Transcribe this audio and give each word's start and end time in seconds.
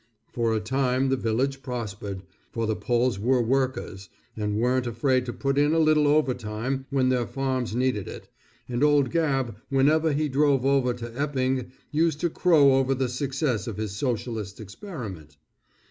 For 0.33 0.51
a 0.55 0.59
time, 0.59 1.09
the 1.09 1.15
village 1.15 1.61
prospered, 1.61 2.23
for 2.51 2.65
the 2.65 2.75
Poles 2.75 3.19
were 3.19 3.39
workers, 3.39 4.09
and 4.35 4.57
weren't 4.57 4.87
afraid 4.87 5.27
to 5.27 5.31
put 5.31 5.59
in 5.59 5.75
a 5.75 5.77
little 5.77 6.07
overtime 6.07 6.87
when 6.89 7.09
their 7.09 7.27
farms 7.27 7.75
needed 7.75 8.07
it, 8.07 8.27
and 8.67 8.83
old 8.83 9.11
Gabb 9.11 9.57
whenever 9.69 10.11
he 10.11 10.27
drove 10.27 10.65
over 10.65 10.95
to 10.95 11.15
Epping 11.19 11.71
used 11.91 12.19
to 12.21 12.31
crow 12.31 12.73
over 12.73 12.95
the 12.95 13.09
success 13.09 13.67
of 13.67 13.77
his 13.77 13.91
socialistic 13.95 14.63
experiment. 14.63 15.37